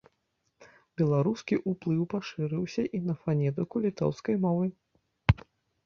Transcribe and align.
Беларускі 1.01 1.59
ўплыў 1.73 2.01
пашырыўся 2.15 2.83
і 2.99 3.05
на 3.11 3.19
фанетыку 3.23 3.75
літоўскай 3.87 4.35
мовы. 4.49 4.65